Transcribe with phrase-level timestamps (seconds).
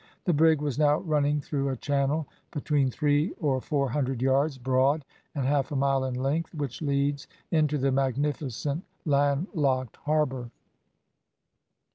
[0.23, 5.05] The brig was now running through a channel between three or four hundred yards broad,
[5.35, 10.49] and half a mile in length, which leads into the magnificent landlocked harbour.